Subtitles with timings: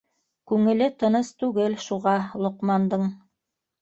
[0.51, 2.17] Күңеле тыныс түгел шуға
[2.47, 3.07] Лоҡмандың.